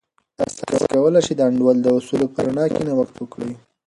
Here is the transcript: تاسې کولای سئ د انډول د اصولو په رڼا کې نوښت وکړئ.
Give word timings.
تاسې 0.37 0.61
کولای 0.93 1.21
سئ 1.27 1.33
د 1.37 1.41
انډول 1.49 1.77
د 1.81 1.87
اصولو 1.97 2.31
په 2.33 2.39
رڼا 2.45 2.65
کې 2.73 2.81
نوښت 2.87 3.15
وکړئ. 3.19 3.51